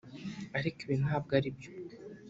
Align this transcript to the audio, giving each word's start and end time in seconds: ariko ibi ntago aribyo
ariko 0.57 0.79
ibi 0.83 0.95
ntago 1.01 1.31
aribyo 1.37 1.69